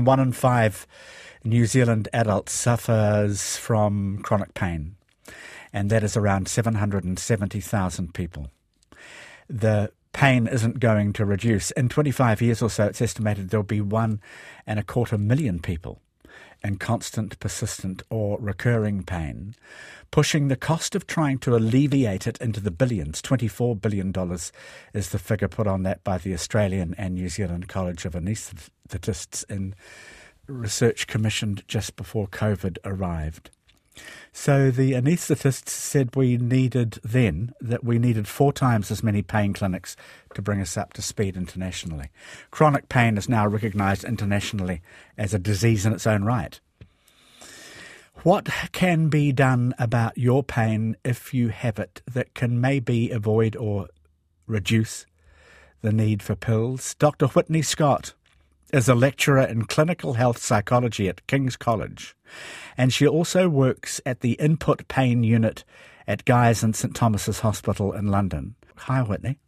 One 0.00 0.20
in 0.20 0.32
five 0.32 0.86
New 1.44 1.66
Zealand 1.66 2.08
adults 2.12 2.52
suffers 2.52 3.56
from 3.56 4.22
chronic 4.22 4.54
pain, 4.54 4.96
and 5.72 5.90
that 5.90 6.02
is 6.02 6.16
around 6.16 6.48
770,000 6.48 8.14
people. 8.14 8.50
The 9.48 9.92
pain 10.12 10.46
isn't 10.46 10.80
going 10.80 11.12
to 11.14 11.24
reduce. 11.24 11.70
In 11.72 11.88
25 11.88 12.42
years 12.42 12.62
or 12.62 12.70
so, 12.70 12.86
it's 12.86 13.02
estimated 13.02 13.50
there'll 13.50 13.64
be 13.64 13.80
one 13.80 14.20
and 14.66 14.78
a 14.78 14.84
quarter 14.84 15.18
million 15.18 15.60
people 15.60 16.00
in 16.62 16.76
constant, 16.76 17.38
persistent, 17.38 18.02
or 18.10 18.38
recurring 18.40 19.02
pain, 19.02 19.54
pushing 20.10 20.48
the 20.48 20.56
cost 20.56 20.94
of 20.94 21.06
trying 21.06 21.38
to 21.38 21.56
alleviate 21.56 22.26
it 22.26 22.38
into 22.38 22.60
the 22.60 22.70
billions. 22.70 23.22
$24 23.22 23.80
billion 23.80 24.12
is 24.92 25.08
the 25.10 25.18
figure 25.18 25.48
put 25.48 25.66
on 25.66 25.82
that 25.82 26.02
by 26.04 26.18
the 26.18 26.34
Australian 26.34 26.94
and 26.98 27.14
New 27.14 27.28
Zealand 27.28 27.68
College 27.68 28.04
of 28.04 28.14
Anaesthetists 28.14 29.44
in 29.50 29.74
research 30.46 31.06
commissioned 31.06 31.62
just 31.68 31.96
before 31.96 32.26
COVID 32.26 32.78
arrived. 32.84 33.50
So 34.32 34.70
the 34.70 34.92
anaesthetists 34.92 35.68
said 35.68 36.14
we 36.14 36.36
needed 36.36 36.98
then 37.02 37.52
that 37.60 37.82
we 37.82 37.98
needed 37.98 38.28
four 38.28 38.52
times 38.52 38.90
as 38.90 39.02
many 39.02 39.22
pain 39.22 39.52
clinics 39.52 39.96
to 40.34 40.42
bring 40.42 40.60
us 40.60 40.76
up 40.76 40.92
to 40.94 41.02
speed 41.02 41.36
internationally. 41.36 42.10
Chronic 42.50 42.88
pain 42.88 43.18
is 43.18 43.28
now 43.28 43.46
recognised 43.46 44.04
internationally 44.04 44.82
as 45.18 45.34
a 45.34 45.38
disease 45.38 45.84
in 45.84 45.92
its 45.92 46.06
own 46.06 46.24
right. 46.24 46.60
What 48.22 48.48
can 48.72 49.08
be 49.08 49.32
done 49.32 49.74
about 49.78 50.18
your 50.18 50.44
pain 50.44 50.96
if 51.04 51.32
you 51.32 51.48
have 51.48 51.78
it 51.78 52.02
that 52.12 52.34
can 52.34 52.60
maybe 52.60 53.10
avoid 53.10 53.56
or 53.56 53.88
reduce 54.46 55.06
the 55.80 55.92
need 55.92 56.22
for 56.22 56.34
pills? 56.36 56.94
Dr. 56.94 57.28
Whitney 57.28 57.62
Scott 57.62 58.12
is 58.72 58.88
a 58.88 58.94
lecturer 58.94 59.42
in 59.42 59.64
clinical 59.64 60.14
health 60.14 60.38
psychology 60.38 61.08
at 61.08 61.26
King's 61.26 61.56
College, 61.56 62.16
and 62.76 62.92
she 62.92 63.06
also 63.06 63.48
works 63.48 64.00
at 64.04 64.20
the 64.20 64.32
Input 64.32 64.88
Pain 64.88 65.22
Unit 65.24 65.64
at 66.06 66.24
Guy's 66.24 66.62
and 66.62 66.74
St 66.74 66.94
Thomas's 66.94 67.40
Hospital 67.40 67.92
in 67.92 68.08
London. 68.08 68.54
Hi, 68.76 69.02
Whitney. 69.02 69.38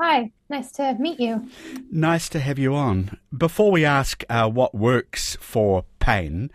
Hi, 0.00 0.30
nice 0.48 0.70
to 0.72 0.94
meet 1.00 1.18
you. 1.18 1.48
Nice 1.90 2.28
to 2.28 2.38
have 2.38 2.58
you 2.58 2.74
on. 2.74 3.18
Before 3.36 3.72
we 3.72 3.84
ask 3.84 4.22
uh, 4.28 4.48
what 4.48 4.74
works 4.74 5.36
for 5.40 5.84
pain, 5.98 6.50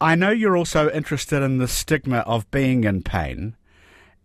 I 0.00 0.14
know 0.14 0.30
you're 0.30 0.56
also 0.56 0.90
interested 0.90 1.42
in 1.42 1.56
the 1.56 1.68
stigma 1.68 2.18
of 2.18 2.50
being 2.50 2.84
in 2.84 3.02
pain 3.02 3.56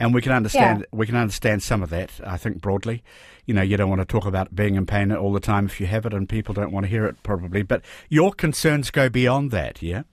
and 0.02 0.16
we 0.16 0.21
can 0.21 0.31
understand 0.31 0.80
yeah. 0.80 0.97
we 0.97 1.05
can 1.05 1.16
understand 1.16 1.61
some 1.61 1.83
of 1.83 1.91
that. 1.91 2.09
I 2.25 2.35
think 2.35 2.59
broadly, 2.59 3.03
you 3.45 3.53
know, 3.53 3.61
you 3.61 3.77
don't 3.77 3.89
want 3.89 4.02
to 4.02 4.05
talk 4.05 4.25
about 4.25 4.55
being 4.55 4.75
in 4.75 4.88
pain 4.88 5.11
all 5.11 5.31
the 5.31 5.39
time 5.39 5.67
if 5.67 5.80
you 5.80 5.85
have 5.85 6.07
it, 6.07 6.13
and 6.13 6.27
people 6.27 6.55
don't 6.55 6.71
want 6.71 6.85
to 6.85 6.89
hear 6.89 7.05
it 7.05 7.21
probably. 7.21 7.61
But 7.61 7.83
your 8.09 8.33
concerns 8.33 8.89
go 8.89 9.09
beyond 9.09 9.52
that, 9.52 9.81
yeah. 9.83 10.03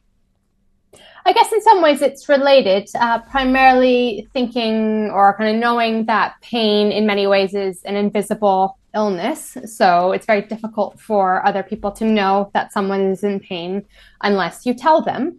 I 1.25 1.33
guess 1.33 1.53
in 1.53 1.62
some 1.62 1.83
ways 1.83 2.03
it's 2.03 2.28
related, 2.28 2.89
uh, 2.98 3.20
primarily 3.20 4.28
thinking 4.33 5.11
or 5.11 5.34
kind 5.36 5.55
of 5.55 5.61
knowing 5.61 6.06
that 6.06 6.34
pain 6.42 6.92
in 6.92 7.06
many 7.06 7.27
ways 7.27 7.55
is 7.55 7.83
an 7.84 7.97
invisible 7.97 8.78
illness. 8.94 9.56
So 9.66 10.12
it's 10.12 10.27
very 10.27 10.42
difficult 10.42 11.00
for 11.00 11.44
other 11.47 11.62
people 11.62 11.92
to 11.92 12.05
know 12.05 12.50
that 12.55 12.72
someone 12.72 13.11
is 13.11 13.25
in 13.25 13.41
pain 13.41 13.84
unless 14.22 14.64
you 14.64 14.75
tell 14.75 15.03
them 15.03 15.39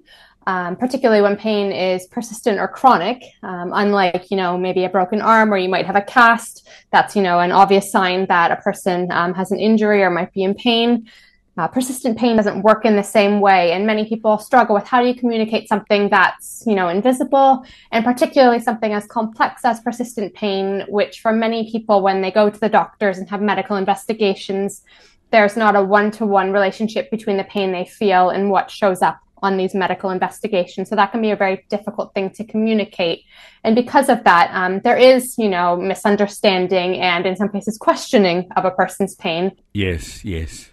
um, 0.50 0.76
particularly 0.76 1.22
when 1.22 1.38
pain 1.38 1.72
is 1.72 2.08
persistent 2.08 2.60
or 2.60 2.68
chronic. 2.68 3.22
Um, 3.44 3.72
unlike, 3.72 4.32
you 4.32 4.38
know, 4.38 4.58
maybe 4.58 4.84
a 4.84 4.90
broken 4.90 5.22
arm 5.22 5.54
or 5.54 5.58
you 5.58 5.70
might 5.70 5.86
have 5.86 5.96
a 5.96 6.02
cast, 6.02 6.68
that's, 6.92 7.16
you 7.16 7.22
know, 7.22 7.40
an 7.40 7.52
obvious 7.52 7.92
sign 7.92 8.26
that 8.30 8.50
a 8.50 8.56
person 8.56 9.12
um, 9.12 9.36
has 9.36 9.52
an 9.52 9.60
injury 9.60 10.02
or 10.02 10.10
might 10.10 10.34
be 10.34 10.42
in 10.42 10.56
pain. 10.56 11.08
Uh, 11.56 11.68
persistent 11.68 12.18
pain 12.18 12.36
doesn't 12.36 12.64
work 12.64 12.84
in 12.84 12.96
the 12.96 13.04
same 13.04 13.42
way, 13.42 13.74
and 13.74 13.86
many 13.86 14.10
people 14.10 14.40
struggle 14.40 14.74
with 14.74 14.88
how 14.88 15.02
do 15.02 15.08
you 15.08 15.14
communicate 15.14 15.68
something 15.68 16.10
that's, 16.10 16.64
you 16.66 16.74
know, 16.74 16.88
invisible, 16.88 17.64
and 17.92 18.04
particularly 18.04 18.60
something 18.60 18.94
as 18.94 19.06
complex 19.06 19.64
as 19.64 19.80
persistent 19.82 20.34
pain, 20.34 20.84
which 20.88 21.20
for 21.20 21.32
many 21.32 21.70
people, 21.70 22.02
when 22.02 22.22
they 22.22 22.32
go 22.32 22.50
to 22.50 22.60
the 22.60 22.70
doctors 22.70 23.20
and 23.20 23.30
have 23.30 23.42
medical 23.42 23.76
investigations, 23.76 24.84
there's 25.32 25.56
not 25.56 25.76
a 25.76 25.84
one-to-one 25.84 26.52
relationship 26.52 27.12
between 27.12 27.38
the 27.38 27.44
pain 27.44 27.72
they 27.72 27.86
feel 27.86 28.30
and 28.32 28.50
what 28.50 28.72
shows 28.72 29.04
up 29.04 29.20
on 29.42 29.58
these 29.58 29.74
medical 29.74 30.10
investigations. 30.10 30.90
So 30.90 30.96
that 30.96 31.12
can 31.12 31.22
be 31.22 31.32
a 31.32 31.36
very 31.36 31.66
difficult 31.70 32.14
thing 32.14 32.30
to 32.32 32.44
communicate. 32.44 33.24
And 33.64 33.76
because 33.76 34.10
of 34.10 34.24
that, 34.24 34.52
um, 34.54 34.80
there 34.82 34.98
is, 34.98 35.38
you 35.38 35.50
know, 35.50 35.76
misunderstanding 35.76 37.00
and 37.00 37.26
in 37.26 37.36
some 37.36 37.50
cases 37.50 37.78
questioning 37.78 38.48
of 38.56 38.66
a 38.66 38.72
person's 38.72 39.16
pain. 39.16 39.52
Yes, 39.74 40.24
yes. 40.24 40.72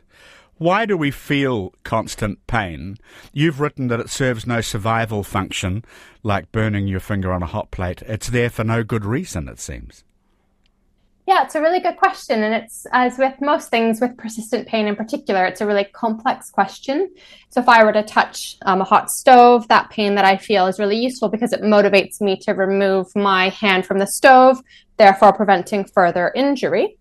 Why 0.59 0.87
do 0.87 0.97
we 0.97 1.11
feel 1.11 1.75
constant 1.85 2.47
pain? 2.47 2.97
You've 3.35 3.61
written 3.61 3.89
that 3.89 4.01
it 4.01 4.09
serves 4.09 4.47
no 4.47 4.63
survival 4.63 5.23
function, 5.23 5.85
like 6.23 6.51
burning 6.51 6.89
your 6.89 7.01
finger 7.01 7.31
on 7.31 7.43
a 7.43 7.47
hot 7.47 7.71
plate. 7.71 8.01
It's 8.03 8.29
there 8.29 8.49
for 8.49 8.65
no 8.65 8.83
good 8.83 9.05
reason, 9.05 9.49
it 9.49 9.61
seems. 9.61 10.03
Yeah, 11.27 11.43
it's 11.43 11.57
a 11.57 11.61
really 11.61 11.81
good 11.81 11.97
question. 11.97 12.45
And 12.45 12.55
it's, 12.55 12.87
as 12.93 13.19
with 13.19 13.41
most 13.41 13.69
things 13.69 14.01
with 14.01 14.17
persistent 14.17 14.69
pain 14.69 14.87
in 14.87 14.95
particular, 14.95 15.45
it's 15.45 15.61
a 15.61 15.67
really 15.67 15.85
complex 15.85 16.51
question. 16.51 17.11
So, 17.49 17.61
if 17.61 17.69
I 17.69 17.83
were 17.83 17.93
to 17.93 18.05
touch 18.05 18.57
um, 18.63 18.81
a 18.81 18.85
hot 18.85 19.11
stove, 19.11 19.67
that 19.67 19.91
pain 19.91 20.15
that 20.15 20.25
I 20.25 20.37
feel 20.37 20.69
is 20.69 20.79
really 20.79 20.97
useful 20.97 21.29
because 21.29 21.53
it 21.53 21.63
motivates 21.63 22.21
me 22.21 22.37
to 22.43 22.53
remove 22.53 23.09
my 23.17 23.49
hand 23.49 23.87
from 23.87 23.99
the 23.99 24.07
stove, 24.07 24.63
therefore 24.99 25.33
preventing 25.33 25.85
further 25.85 26.31
injury. 26.37 26.97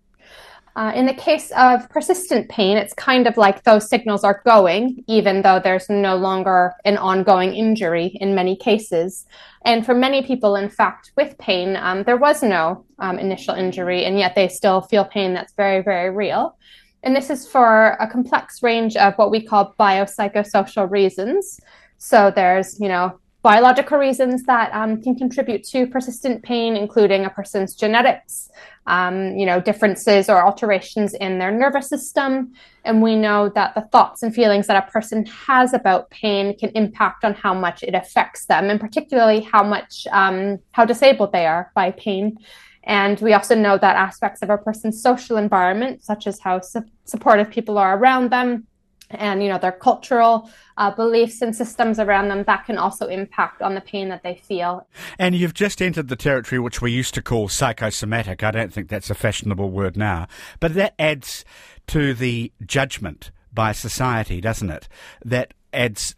Uh, 0.76 0.92
in 0.94 1.06
the 1.06 1.14
case 1.14 1.50
of 1.56 1.88
persistent 1.88 2.50
pain, 2.50 2.76
it's 2.76 2.92
kind 2.92 3.26
of 3.26 3.38
like 3.38 3.64
those 3.64 3.88
signals 3.88 4.22
are 4.24 4.42
going, 4.44 5.02
even 5.08 5.40
though 5.40 5.58
there's 5.58 5.88
no 5.88 6.16
longer 6.16 6.74
an 6.84 6.98
ongoing 6.98 7.54
injury 7.54 8.08
in 8.20 8.34
many 8.34 8.54
cases. 8.54 9.24
And 9.64 9.86
for 9.86 9.94
many 9.94 10.22
people, 10.22 10.54
in 10.54 10.68
fact, 10.68 11.12
with 11.16 11.38
pain, 11.38 11.76
um, 11.76 12.02
there 12.02 12.18
was 12.18 12.42
no 12.42 12.84
um, 12.98 13.18
initial 13.18 13.54
injury, 13.54 14.04
and 14.04 14.18
yet 14.18 14.34
they 14.34 14.48
still 14.48 14.82
feel 14.82 15.06
pain 15.06 15.32
that's 15.32 15.54
very, 15.54 15.82
very 15.82 16.10
real. 16.10 16.58
And 17.02 17.16
this 17.16 17.30
is 17.30 17.48
for 17.48 17.96
a 17.98 18.06
complex 18.06 18.62
range 18.62 18.96
of 18.96 19.14
what 19.14 19.30
we 19.30 19.40
call 19.40 19.74
biopsychosocial 19.80 20.90
reasons. 20.90 21.58
So 21.96 22.30
there's, 22.30 22.78
you 22.78 22.88
know, 22.88 23.18
biological 23.46 23.96
reasons 23.96 24.42
that 24.42 24.68
um, 24.74 25.00
can 25.00 25.14
contribute 25.14 25.62
to 25.62 25.86
persistent 25.86 26.42
pain, 26.42 26.76
including 26.76 27.24
a 27.24 27.30
person's 27.30 27.76
genetics, 27.76 28.50
um, 28.88 29.36
you 29.40 29.46
know, 29.46 29.60
differences 29.60 30.28
or 30.28 30.44
alterations 30.44 31.14
in 31.14 31.38
their 31.38 31.52
nervous 31.52 31.88
system. 31.88 32.52
And 32.84 33.00
we 33.00 33.14
know 33.14 33.48
that 33.50 33.76
the 33.76 33.82
thoughts 33.92 34.24
and 34.24 34.34
feelings 34.34 34.66
that 34.66 34.82
a 34.82 34.90
person 34.90 35.24
has 35.26 35.72
about 35.72 36.10
pain 36.10 36.58
can 36.58 36.70
impact 36.70 37.24
on 37.24 37.34
how 37.34 37.54
much 37.54 37.84
it 37.84 37.94
affects 37.94 38.46
them, 38.46 38.68
and 38.68 38.80
particularly 38.80 39.40
how 39.52 39.62
much, 39.62 40.08
um, 40.10 40.58
how 40.72 40.84
disabled 40.84 41.30
they 41.30 41.46
are 41.46 41.70
by 41.72 41.92
pain. 41.92 42.36
And 42.82 43.20
we 43.20 43.32
also 43.32 43.54
know 43.54 43.78
that 43.78 43.94
aspects 44.08 44.42
of 44.42 44.50
a 44.50 44.58
person's 44.58 45.00
social 45.00 45.36
environment, 45.36 46.02
such 46.02 46.26
as 46.26 46.40
how 46.40 46.62
su- 46.62 46.90
supportive 47.04 47.48
people 47.56 47.78
are 47.78 47.96
around 47.96 48.30
them, 48.32 48.66
and 49.10 49.42
you 49.42 49.48
know 49.48 49.58
their 49.58 49.72
cultural 49.72 50.50
uh, 50.76 50.90
beliefs 50.90 51.42
and 51.42 51.54
systems 51.54 51.98
around 51.98 52.28
them 52.28 52.44
that 52.44 52.66
can 52.66 52.78
also 52.78 53.06
impact 53.06 53.62
on 53.62 53.74
the 53.74 53.80
pain 53.80 54.08
that 54.08 54.22
they 54.22 54.34
feel. 54.34 54.86
And 55.18 55.34
you've 55.34 55.54
just 55.54 55.80
entered 55.80 56.08
the 56.08 56.16
territory 56.16 56.58
which 56.58 56.82
we 56.82 56.92
used 56.92 57.14
to 57.14 57.22
call 57.22 57.48
psychosomatic. 57.48 58.42
I 58.42 58.50
don't 58.50 58.72
think 58.72 58.88
that's 58.88 59.10
a 59.10 59.14
fashionable 59.14 59.70
word 59.70 59.96
now. 59.96 60.26
But 60.60 60.74
that 60.74 60.94
adds 60.98 61.44
to 61.88 62.14
the 62.14 62.52
judgment 62.64 63.30
by 63.56 63.72
society 63.72 64.40
doesn't 64.40 64.70
it 64.70 64.88
that 65.24 65.52
adds 65.76 66.16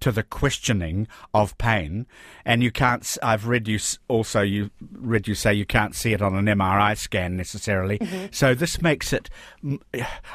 to 0.00 0.10
the 0.10 0.22
questioning 0.22 1.06
of 1.32 1.56
pain. 1.58 2.06
And 2.44 2.62
you 2.62 2.72
can't. 2.72 3.16
I've 3.22 3.46
read 3.46 3.68
you 3.68 3.78
also. 4.08 4.40
You 4.40 4.70
read 4.92 5.28
you 5.28 5.34
say 5.34 5.52
you 5.52 5.66
can't 5.66 5.94
see 5.94 6.12
it 6.12 6.22
on 6.22 6.34
an 6.34 6.46
MRI 6.46 6.96
scan 6.96 7.36
necessarily. 7.36 7.98
Mm-hmm. 7.98 8.26
So 8.30 8.54
this 8.54 8.80
makes 8.82 9.12
it. 9.12 9.28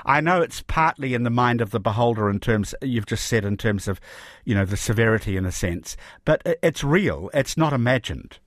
I 0.05 0.21
know 0.21 0.41
it's 0.41 0.61
partly 0.67 1.13
in 1.13 1.23
the 1.23 1.29
mind 1.29 1.61
of 1.61 1.71
the 1.71 1.79
beholder 1.79 2.29
in 2.29 2.39
terms 2.39 2.75
you've 2.81 3.07
just 3.07 3.27
said 3.27 3.43
in 3.43 3.57
terms 3.57 3.87
of, 3.87 3.99
you 4.45 4.55
know, 4.55 4.65
the 4.65 4.77
severity 4.77 5.35
in 5.35 5.45
a 5.45 5.51
sense, 5.51 5.97
but 6.23 6.41
it's 6.61 6.83
real. 6.83 7.29
It's 7.33 7.57
not 7.57 7.73
imagined. 7.73 8.39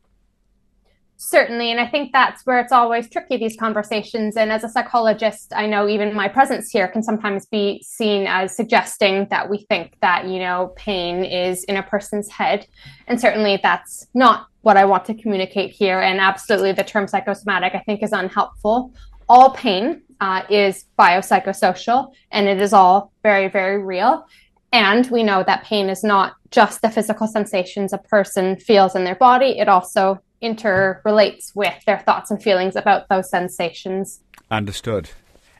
Certainly. 1.24 1.70
And 1.70 1.78
I 1.78 1.86
think 1.86 2.10
that's 2.12 2.44
where 2.44 2.58
it's 2.58 2.72
always 2.72 3.08
tricky, 3.08 3.36
these 3.36 3.56
conversations. 3.56 4.36
And 4.36 4.50
as 4.50 4.64
a 4.64 4.68
psychologist, 4.68 5.52
I 5.54 5.66
know 5.66 5.88
even 5.88 6.14
my 6.14 6.26
presence 6.26 6.68
here 6.68 6.88
can 6.88 7.00
sometimes 7.00 7.46
be 7.46 7.80
seen 7.86 8.26
as 8.26 8.56
suggesting 8.56 9.28
that 9.30 9.48
we 9.48 9.58
think 9.68 9.96
that, 10.00 10.26
you 10.26 10.40
know, 10.40 10.72
pain 10.74 11.24
is 11.24 11.62
in 11.64 11.76
a 11.76 11.82
person's 11.84 12.28
head. 12.28 12.66
And 13.06 13.20
certainly 13.20 13.60
that's 13.62 14.08
not 14.14 14.48
what 14.62 14.76
I 14.76 14.84
want 14.84 15.04
to 15.06 15.14
communicate 15.14 15.70
here. 15.70 16.00
And 16.00 16.18
absolutely 16.18 16.72
the 16.72 16.82
term 16.82 17.06
psychosomatic, 17.06 17.76
I 17.76 17.84
think, 17.86 18.02
is 18.02 18.10
unhelpful. 18.10 18.92
All 19.28 19.50
pain 19.50 20.02
uh, 20.20 20.42
is 20.50 20.86
biopsychosocial 20.98 22.12
and 22.32 22.48
it 22.48 22.60
is 22.60 22.72
all 22.72 23.12
very, 23.22 23.48
very 23.48 23.80
real. 23.80 24.26
And 24.72 25.08
we 25.08 25.22
know 25.22 25.44
that 25.46 25.62
pain 25.62 25.88
is 25.88 26.02
not 26.02 26.34
just 26.50 26.82
the 26.82 26.90
physical 26.90 27.28
sensations 27.28 27.92
a 27.92 27.98
person 27.98 28.56
feels 28.56 28.96
in 28.96 29.04
their 29.04 29.14
body, 29.14 29.60
it 29.60 29.68
also 29.68 30.20
interrelates 30.42 31.54
with 31.54 31.84
their 31.86 31.98
thoughts 31.98 32.30
and 32.30 32.42
feelings 32.42 32.76
about 32.76 33.08
those 33.08 33.30
sensations. 33.30 34.20
Understood. 34.50 35.10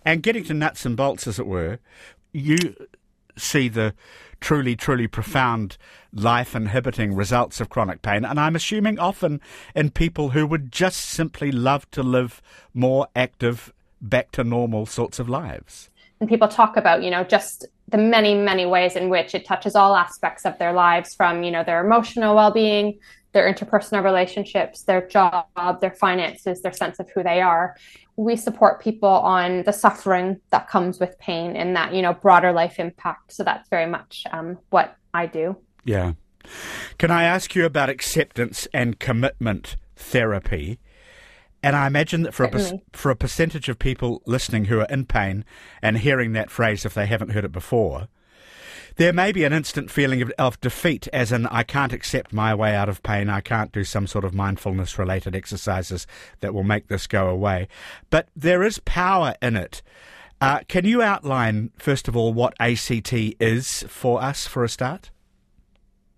And 0.04 0.22
getting 0.22 0.44
to 0.44 0.54
nuts 0.54 0.84
and 0.84 0.96
bolts, 0.96 1.26
as 1.26 1.38
it 1.38 1.46
were, 1.46 1.78
you 2.32 2.56
see 3.36 3.68
the 3.68 3.94
truly, 4.40 4.74
truly 4.74 5.06
profound 5.06 5.78
life 6.12 6.54
inhibiting 6.54 7.14
results 7.14 7.60
of 7.60 7.68
chronic 7.68 8.02
pain. 8.02 8.24
And 8.24 8.38
I'm 8.38 8.56
assuming 8.56 8.98
often 8.98 9.40
in 9.74 9.90
people 9.90 10.30
who 10.30 10.46
would 10.46 10.72
just 10.72 10.98
simply 10.98 11.52
love 11.52 11.90
to 11.92 12.02
live 12.02 12.42
more 12.74 13.06
active, 13.14 13.72
back 14.00 14.32
to 14.32 14.44
normal 14.44 14.84
sorts 14.84 15.18
of 15.18 15.28
lives. 15.28 15.88
And 16.20 16.28
people 16.28 16.48
talk 16.48 16.76
about, 16.76 17.02
you 17.02 17.10
know, 17.10 17.24
just 17.24 17.66
the 17.88 17.98
many, 17.98 18.34
many 18.34 18.66
ways 18.66 18.96
in 18.96 19.08
which 19.08 19.34
it 19.34 19.44
touches 19.44 19.74
all 19.74 19.94
aspects 19.94 20.44
of 20.44 20.58
their 20.58 20.72
lives 20.72 21.14
from, 21.14 21.42
you 21.42 21.50
know, 21.50 21.64
their 21.64 21.84
emotional 21.84 22.34
well 22.34 22.50
being, 22.50 22.98
their 23.32 23.52
interpersonal 23.52 24.04
relationships, 24.04 24.82
their 24.82 25.06
job, 25.06 25.46
their 25.80 25.94
finances, 25.94 26.60
their 26.62 26.72
sense 26.72 26.98
of 26.98 27.10
who 27.10 27.22
they 27.22 27.40
are. 27.40 27.76
We 28.16 28.36
support 28.36 28.82
people 28.82 29.08
on 29.08 29.62
the 29.62 29.72
suffering 29.72 30.40
that 30.50 30.68
comes 30.68 31.00
with 31.00 31.18
pain 31.18 31.56
and 31.56 31.74
that, 31.76 31.94
you 31.94 32.02
know, 32.02 32.12
broader 32.12 32.52
life 32.52 32.78
impact. 32.78 33.32
So 33.32 33.42
that's 33.42 33.68
very 33.68 33.86
much 33.86 34.24
um, 34.32 34.58
what 34.70 34.96
I 35.14 35.26
do. 35.26 35.56
Yeah. 35.84 36.12
Can 36.98 37.10
I 37.10 37.24
ask 37.24 37.54
you 37.54 37.64
about 37.64 37.88
acceptance 37.88 38.68
and 38.74 38.98
commitment 38.98 39.76
therapy? 39.96 40.78
And 41.62 41.76
I 41.76 41.86
imagine 41.86 42.22
that 42.22 42.34
for 42.34 42.44
a, 42.44 42.80
for 42.92 43.10
a 43.10 43.16
percentage 43.16 43.68
of 43.68 43.78
people 43.78 44.20
listening 44.26 44.64
who 44.64 44.80
are 44.80 44.86
in 44.90 45.06
pain 45.06 45.44
and 45.80 45.98
hearing 45.98 46.32
that 46.32 46.50
phrase 46.50 46.84
if 46.84 46.92
they 46.92 47.06
haven't 47.06 47.30
heard 47.30 47.44
it 47.44 47.52
before, 47.52 48.08
there 48.96 49.12
may 49.12 49.32
be 49.32 49.44
an 49.44 49.52
instant 49.52 49.90
feeling 49.90 50.22
of, 50.22 50.30
of, 50.38 50.60
defeat, 50.60 51.08
as 51.12 51.32
in, 51.32 51.46
I 51.46 51.62
can't 51.62 51.92
accept 51.92 52.32
my 52.32 52.54
way 52.54 52.74
out 52.74 52.88
of 52.88 53.02
pain. 53.02 53.28
I 53.28 53.40
can't 53.40 53.72
do 53.72 53.84
some 53.84 54.06
sort 54.06 54.24
of 54.24 54.34
mindfulness 54.34 54.98
related 54.98 55.34
exercises 55.34 56.06
that 56.40 56.52
will 56.54 56.64
make 56.64 56.88
this 56.88 57.06
go 57.06 57.28
away. 57.28 57.68
But 58.10 58.28
there 58.34 58.62
is 58.62 58.78
power 58.80 59.34
in 59.40 59.56
it. 59.56 59.82
Uh, 60.40 60.60
can 60.66 60.84
you 60.84 61.00
outline, 61.00 61.70
first 61.78 62.08
of 62.08 62.16
all, 62.16 62.32
what 62.32 62.54
ACT 62.58 63.12
is 63.12 63.84
for 63.88 64.20
us 64.20 64.48
for 64.48 64.64
a 64.64 64.68
start? 64.68 65.11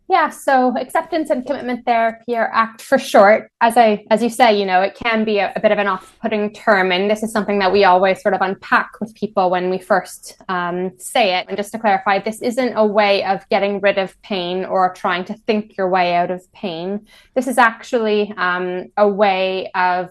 Yeah, 0.07 0.29
so 0.29 0.77
acceptance 0.77 1.31
and 1.31 1.47
commitment 1.47 1.87
therapy 1.87 2.37
or 2.37 2.51
ACT 2.53 2.83
for 2.83 2.99
short. 2.99 3.51
As 3.63 3.79
I 3.79 4.05
as 4.11 4.23
you 4.23 4.29
say, 4.29 4.59
you 4.59 4.67
know, 4.67 4.83
it 4.83 4.95
can 4.95 5.25
be 5.25 5.39
a, 5.39 5.51
a 5.57 5.61
bit 5.61 5.73
of 5.73 5.79
an 5.79 5.87
off-putting 5.87 6.53
term, 6.53 6.93
and 6.93 7.11
this 7.11 7.23
is 7.23 7.33
something 7.33 7.59
that 7.61 7.73
we 7.73 7.85
always 7.85 8.21
sort 8.21 8.35
of 8.35 8.43
unpack 8.43 9.01
with 9.01 9.15
people 9.15 9.49
when 9.51 9.71
we 9.71 9.79
first 9.79 10.37
um, 10.51 10.93
say 10.99 11.39
it. 11.39 11.47
And 11.49 11.57
just 11.57 11.73
to 11.73 11.79
clarify, 11.79 12.19
this 12.19 12.43
isn't 12.43 12.75
a 12.77 12.87
way 12.87 13.25
of 13.25 13.49
getting 13.49 13.81
rid 13.81 13.97
of 13.97 14.21
pain 14.21 14.67
or 14.67 14.93
trying 14.93 15.25
to 15.25 15.35
think 15.35 15.79
your 15.79 15.89
way 15.89 16.15
out 16.15 16.31
of 16.31 16.53
pain. 16.53 17.07
This 17.35 17.47
is 17.47 17.57
actually 17.57 18.35
um, 18.37 18.93
a 18.99 19.09
way 19.09 19.71
of 19.75 20.11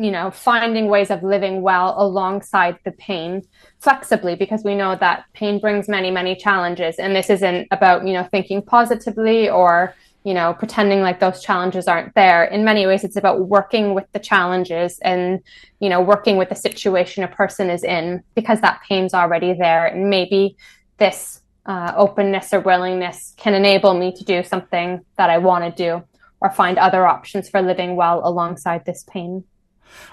you 0.00 0.10
know, 0.10 0.30
finding 0.30 0.86
ways 0.86 1.10
of 1.10 1.22
living 1.22 1.60
well 1.60 1.94
alongside 1.98 2.78
the 2.84 2.92
pain 2.92 3.42
flexibly 3.80 4.34
because 4.34 4.64
we 4.64 4.74
know 4.74 4.96
that 4.96 5.26
pain 5.34 5.60
brings 5.60 5.88
many, 5.88 6.10
many 6.10 6.34
challenges. 6.34 6.96
And 6.96 7.14
this 7.14 7.28
isn't 7.28 7.68
about, 7.70 8.06
you 8.06 8.14
know, 8.14 8.24
thinking 8.24 8.62
positively 8.62 9.50
or, 9.50 9.94
you 10.24 10.32
know, 10.32 10.54
pretending 10.54 11.02
like 11.02 11.20
those 11.20 11.42
challenges 11.42 11.86
aren't 11.86 12.14
there. 12.14 12.44
In 12.44 12.64
many 12.64 12.86
ways, 12.86 13.04
it's 13.04 13.16
about 13.16 13.46
working 13.46 13.92
with 13.92 14.06
the 14.12 14.18
challenges 14.18 14.98
and, 15.00 15.40
you 15.80 15.90
know, 15.90 16.00
working 16.00 16.38
with 16.38 16.48
the 16.48 16.54
situation 16.54 17.22
a 17.22 17.28
person 17.28 17.68
is 17.68 17.84
in 17.84 18.22
because 18.34 18.62
that 18.62 18.80
pain's 18.88 19.12
already 19.12 19.52
there. 19.52 19.84
And 19.84 20.08
maybe 20.08 20.56
this 20.96 21.42
uh, 21.66 21.92
openness 21.94 22.54
or 22.54 22.60
willingness 22.60 23.34
can 23.36 23.52
enable 23.52 23.92
me 23.92 24.14
to 24.16 24.24
do 24.24 24.42
something 24.44 25.04
that 25.18 25.28
I 25.28 25.36
want 25.36 25.64
to 25.64 25.84
do 25.84 26.02
or 26.40 26.50
find 26.50 26.78
other 26.78 27.06
options 27.06 27.50
for 27.50 27.60
living 27.60 27.96
well 27.96 28.22
alongside 28.26 28.86
this 28.86 29.04
pain. 29.04 29.44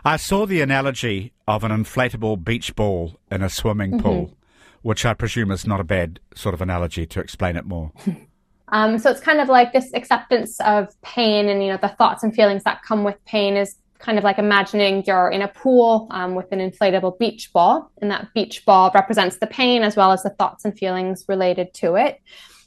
I 0.04 0.18
saw 0.18 0.46
the 0.46 0.62
analogy 0.62 1.34
of 1.48 1.64
an 1.64 1.72
inflatable 1.72 2.44
beach 2.44 2.76
ball 2.76 3.20
in 3.32 3.42
a 3.42 3.50
swimming 3.50 3.92
mm-hmm. 3.92 4.02
pool, 4.02 4.38
which 4.82 5.06
I 5.06 5.14
presume 5.14 5.52
is 5.52 5.66
not 5.66 5.80
a 5.80 5.84
bad 5.84 6.20
sort 6.36 6.54
of 6.54 6.62
analogy 6.62 7.06
to 7.06 7.20
explain 7.20 7.56
it 7.56 7.66
more. 7.66 7.92
Um, 8.70 9.00
so 9.00 9.10
it's 9.10 9.22
kind 9.22 9.40
of 9.40 9.48
like 9.48 9.72
this 9.72 9.94
acceptance 9.94 10.60
of 10.60 10.90
pain 11.02 11.48
and 11.48 11.64
you 11.64 11.70
know 11.70 11.78
the 11.82 11.88
thoughts 11.88 12.22
and 12.24 12.36
feelings 12.36 12.64
that 12.64 12.84
come 12.84 13.06
with 13.06 13.16
pain 13.26 13.56
is 13.56 13.78
kind 14.00 14.18
of 14.18 14.24
like 14.24 14.38
imagining 14.38 15.04
you're 15.08 15.30
in 15.30 15.42
a 15.42 15.48
pool 15.48 16.08
um, 16.12 16.36
with 16.36 16.52
an 16.52 16.60
inflatable 16.60 17.18
beach 17.18 17.52
ball, 17.54 17.92
and 18.02 18.12
that 18.12 18.28
beach 18.34 18.66
ball 18.66 18.92
represents 18.94 19.38
the 19.38 19.48
pain 19.48 19.84
as 19.84 19.96
well 19.96 20.12
as 20.12 20.24
the 20.24 20.30
thoughts 20.32 20.66
and 20.66 20.78
feelings 20.78 21.26
related 21.28 21.74
to 21.76 21.96
it. 21.96 22.22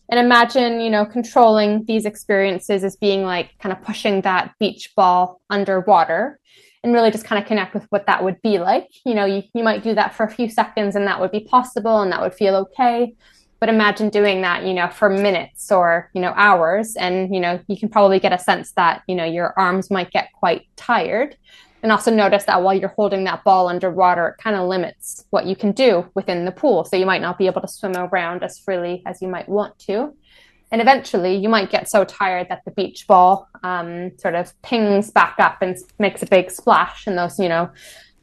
And 0.09 0.19
imagine, 0.19 0.81
you 0.81 0.91
know, 0.91 1.07
controlling 1.07 1.85
these 1.85 2.05
experiences 2.05 2.83
as 2.83 2.97
being 2.97 3.23
like 3.23 3.57
kind 3.61 3.73
of 3.73 3.83
pushing 3.83 4.23
that 4.23 4.53
beach 4.59 4.93
ball 4.97 5.41
underwater 5.51 6.41
and 6.83 6.93
really 6.93 7.11
just 7.11 7.25
kind 7.25 7.41
of 7.41 7.47
connect 7.47 7.75
with 7.75 7.85
what 7.91 8.07
that 8.07 8.25
would 8.25 8.41
be 8.43 8.59
like. 8.59 8.89
You 9.05 9.15
know, 9.15 9.25
you, 9.25 9.43
you 9.55 9.63
might 9.63 9.83
do 9.83 9.95
that 9.95 10.15
for 10.15 10.25
a 10.25 10.31
few 10.31 10.49
seconds 10.49 10.97
and 10.97 11.07
that 11.07 11.21
would 11.21 11.31
be 11.31 11.41
possible 11.41 12.01
and 12.01 12.11
that 12.13 12.21
would 12.21 12.35
feel 12.35 12.57
okay. 12.57 13.15
But 13.59 13.69
imagine 13.69 14.09
doing 14.09 14.41
that, 14.41 14.65
you 14.65 14.73
know, 14.73 14.89
for 14.89 15.11
minutes 15.11 15.71
or, 15.71 16.11
you 16.15 16.23
know, 16.23 16.33
hours. 16.35 16.97
And, 16.97 17.35
you 17.35 17.41
know, 17.41 17.61
you 17.69 17.79
can 17.79 17.91
probably 17.91 18.19
get 18.19 18.33
a 18.33 18.39
sense 18.39 18.73
that, 18.73 19.03
you 19.07 19.15
know, 19.15 19.25
your 19.25 19.53
arms 19.59 19.91
might 19.91 20.11
get 20.11 20.33
quite 20.33 20.67
tired. 20.77 21.37
And 21.83 21.93
also 21.93 22.11
notice 22.11 22.45
that 22.45 22.63
while 22.63 22.75
you're 22.75 22.95
holding 22.97 23.25
that 23.25 23.45
ball 23.45 23.69
underwater, 23.69 24.29
it 24.29 24.43
kind 24.43 24.57
of 24.57 24.69
limits 24.69 25.25
what 25.31 25.47
you 25.47 25.57
can 25.57 25.73
do 25.73 26.11
within 26.15 26.45
the 26.45 26.53
pool. 26.53 26.85
So 26.85 26.97
you 26.97 27.07
might 27.07 27.23
not 27.23 27.39
be 27.39 27.47
able 27.47 27.61
to 27.61 27.69
swim 27.69 27.97
around 27.97 28.43
as 28.43 28.59
freely 28.59 29.03
as 29.07 29.21
you 29.21 29.29
might 29.29 29.49
want 29.49 29.79
to. 29.81 30.15
And 30.73 30.81
eventually, 30.81 31.37
you 31.37 31.49
might 31.49 31.71
get 31.71 31.91
so 31.91 32.05
tired 32.05 32.49
that 32.49 32.65
the 32.65 32.71
beach 32.71 33.07
ball 33.07 33.49
um, 33.63 34.13
sort 34.19 34.35
of 34.35 34.53
pings 34.63 35.11
back 35.11 35.37
up 35.39 35.63
and 35.63 35.77
makes 35.99 36.23
a 36.23 36.27
big 36.27 36.51
splash. 36.51 37.07
And 37.07 37.19
those, 37.19 37.39
you 37.39 37.49
know, 37.49 37.71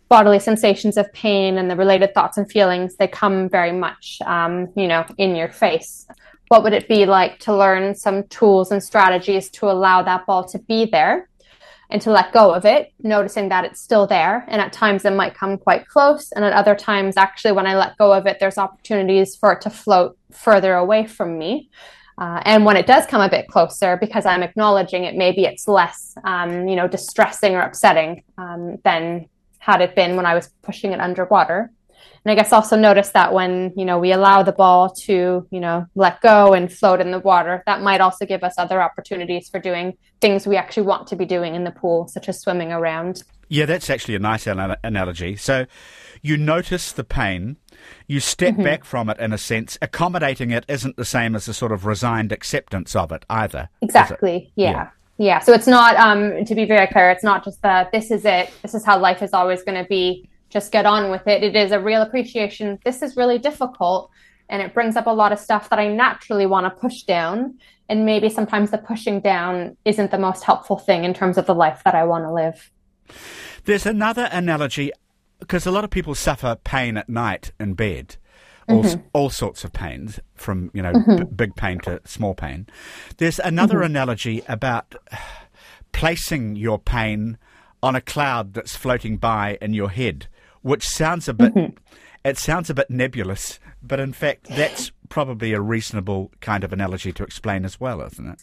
bodily 0.09 0.39
sensations 0.39 0.95
of 0.97 1.11
pain 1.11 1.57
and 1.57 1.69
the 1.69 1.75
related 1.75 2.13
thoughts 2.13 2.37
and 2.37 2.49
feelings, 2.49 2.95
they 2.95 3.07
come 3.07 3.49
very 3.49 3.73
much, 3.73 4.19
um, 4.25 4.69
you 4.75 4.87
know, 4.87 5.05
in 5.17 5.35
your 5.35 5.49
face. 5.49 6.07
What 6.47 6.63
would 6.63 6.73
it 6.73 6.87
be 6.87 7.05
like 7.05 7.39
to 7.39 7.55
learn 7.55 7.93
some 7.95 8.23
tools 8.27 8.71
and 8.71 8.81
strategies 8.81 9.49
to 9.51 9.69
allow 9.69 10.01
that 10.03 10.25
ball 10.25 10.47
to 10.47 10.59
be 10.59 10.85
there 10.85 11.27
and 11.89 12.01
to 12.01 12.11
let 12.11 12.33
go 12.33 12.53
of 12.53 12.65
it, 12.65 12.93
noticing 12.99 13.49
that 13.49 13.63
it's 13.63 13.81
still 13.81 14.07
there. 14.07 14.45
And 14.47 14.61
at 14.61 14.73
times 14.73 15.05
it 15.05 15.13
might 15.13 15.35
come 15.35 15.57
quite 15.57 15.87
close. 15.87 16.31
And 16.33 16.43
at 16.43 16.53
other 16.53 16.75
times, 16.75 17.15
actually, 17.15 17.53
when 17.53 17.67
I 17.67 17.75
let 17.75 17.97
go 17.97 18.13
of 18.13 18.27
it, 18.27 18.37
there's 18.39 18.57
opportunities 18.57 19.35
for 19.35 19.53
it 19.53 19.61
to 19.61 19.69
float 19.69 20.17
further 20.31 20.73
away 20.73 21.05
from 21.05 21.37
me. 21.37 21.69
Uh, 22.17 22.41
and 22.45 22.65
when 22.65 22.77
it 22.77 22.87
does 22.87 23.05
come 23.05 23.21
a 23.21 23.29
bit 23.29 23.47
closer, 23.47 23.95
because 23.97 24.25
I'm 24.25 24.41
acknowledging 24.41 25.03
it, 25.03 25.15
maybe 25.15 25.45
it's 25.45 25.67
less, 25.67 26.15
um, 26.23 26.67
you 26.67 26.75
know, 26.75 26.87
distressing 26.87 27.53
or 27.53 27.61
upsetting 27.61 28.23
um, 28.37 28.77
than 28.83 29.29
had 29.59 29.81
it 29.81 29.95
been 29.95 30.15
when 30.15 30.25
I 30.25 30.33
was 30.33 30.49
pushing 30.63 30.93
it 30.93 30.99
underwater. 30.99 31.71
And 32.25 32.31
I 32.31 32.35
guess 32.35 32.51
also 32.51 32.75
notice 32.75 33.09
that 33.09 33.33
when, 33.33 33.71
you 33.77 33.85
know, 33.85 33.99
we 33.99 34.11
allow 34.11 34.43
the 34.43 34.51
ball 34.51 34.89
to, 35.05 35.47
you 35.49 35.59
know, 35.59 35.85
let 35.95 36.19
go 36.21 36.53
and 36.53 36.71
float 36.71 36.99
in 36.99 37.11
the 37.11 37.19
water, 37.19 37.63
that 37.67 37.81
might 37.81 38.01
also 38.01 38.25
give 38.25 38.43
us 38.43 38.55
other 38.57 38.81
opportunities 38.81 39.47
for 39.47 39.59
doing 39.59 39.97
things 40.19 40.47
we 40.47 40.57
actually 40.57 40.87
want 40.87 41.07
to 41.07 41.15
be 41.15 41.25
doing 41.25 41.55
in 41.55 41.63
the 41.63 41.71
pool, 41.71 42.07
such 42.07 42.27
as 42.27 42.41
swimming 42.41 42.71
around. 42.71 43.23
Yeah, 43.47 43.65
that's 43.65 43.89
actually 43.89 44.15
a 44.15 44.19
nice 44.19 44.45
analogy. 44.45 45.37
So 45.37 45.67
you 46.21 46.35
notice 46.35 46.91
the 46.91 47.05
pain, 47.05 47.57
you 48.07 48.19
step 48.19 48.53
mm-hmm. 48.53 48.63
back 48.63 48.85
from 48.85 49.09
it 49.09 49.19
in 49.19 49.33
a 49.33 49.37
sense. 49.37 49.77
Accommodating 49.81 50.51
it 50.51 50.65
isn't 50.67 50.97
the 50.97 51.05
same 51.05 51.35
as 51.35 51.47
a 51.47 51.53
sort 51.53 51.71
of 51.71 51.85
resigned 51.85 52.31
acceptance 52.31 52.95
of 52.95 53.11
it 53.11 53.25
either. 53.29 53.69
Exactly. 53.81 54.35
It? 54.55 54.61
Yeah. 54.61 54.71
yeah. 54.71 54.89
yeah. 55.17 55.39
So 55.39 55.53
it's 55.53 55.67
not, 55.67 55.95
um, 55.95 56.45
to 56.45 56.55
be 56.55 56.65
very 56.65 56.87
clear, 56.87 57.09
it's 57.09 57.23
not 57.23 57.43
just 57.43 57.61
that 57.61 57.91
this 57.91 58.11
is 58.11 58.25
it. 58.25 58.51
This 58.61 58.73
is 58.73 58.85
how 58.85 58.99
life 58.99 59.21
is 59.21 59.33
always 59.33 59.63
going 59.63 59.81
to 59.81 59.87
be. 59.87 60.29
Just 60.49 60.71
get 60.71 60.85
on 60.85 61.11
with 61.11 61.27
it. 61.27 61.43
It 61.43 61.55
is 61.55 61.71
a 61.71 61.79
real 61.79 62.01
appreciation. 62.01 62.79
This 62.85 63.01
is 63.01 63.17
really 63.17 63.37
difficult. 63.37 64.09
And 64.49 64.61
it 64.61 64.73
brings 64.73 64.95
up 64.95 65.07
a 65.07 65.11
lot 65.11 65.33
of 65.33 65.39
stuff 65.39 65.69
that 65.69 65.79
I 65.79 65.89
naturally 65.89 66.45
want 66.45 66.65
to 66.65 66.79
push 66.79 67.03
down. 67.03 67.59
And 67.89 68.05
maybe 68.05 68.29
sometimes 68.29 68.71
the 68.71 68.77
pushing 68.77 69.19
down 69.19 69.75
isn't 69.83 70.11
the 70.11 70.17
most 70.17 70.43
helpful 70.43 70.77
thing 70.77 71.03
in 71.03 71.13
terms 71.13 71.37
of 71.37 71.45
the 71.45 71.55
life 71.55 71.81
that 71.83 71.95
I 71.95 72.05
want 72.05 72.23
to 72.23 72.31
live. 72.31 72.71
There's 73.65 73.85
another 73.85 74.29
analogy 74.31 74.91
because 75.39 75.65
a 75.65 75.71
lot 75.71 75.83
of 75.83 75.89
people 75.89 76.15
suffer 76.15 76.57
pain 76.63 76.97
at 76.97 77.09
night 77.09 77.51
in 77.59 77.73
bed. 77.73 78.17
All, 78.69 78.83
mm-hmm. 78.83 79.01
all 79.13 79.29
sorts 79.29 79.63
of 79.63 79.71
pains, 79.71 80.19
from 80.35 80.71
you 80.73 80.81
know 80.81 80.91
mm-hmm. 80.91 81.23
b- 81.23 81.31
big 81.33 81.55
pain 81.55 81.79
to 81.79 82.01
small 82.03 82.33
pain. 82.33 82.67
There's 83.15 83.39
another 83.39 83.75
mm-hmm. 83.75 83.85
analogy 83.85 84.43
about 84.45 84.93
placing 85.93 86.57
your 86.57 86.77
pain 86.77 87.37
on 87.81 87.95
a 87.95 88.01
cloud 88.01 88.53
that's 88.53 88.75
floating 88.75 89.15
by 89.15 89.57
in 89.61 89.73
your 89.73 89.89
head, 89.89 90.27
which 90.63 90.85
sounds 90.85 91.29
a 91.29 91.33
bit 91.33 91.53
mm-hmm. 91.53 91.77
it 92.25 92.37
sounds 92.37 92.69
a 92.69 92.73
bit 92.73 92.89
nebulous, 92.89 93.59
but 93.81 94.01
in 94.01 94.11
fact 94.11 94.47
that's 94.49 94.91
probably 95.07 95.53
a 95.53 95.61
reasonable 95.61 96.31
kind 96.41 96.65
of 96.65 96.73
analogy 96.73 97.13
to 97.13 97.23
explain 97.23 97.63
as 97.63 97.79
well, 97.79 98.01
isn't 98.01 98.27
it? 98.27 98.41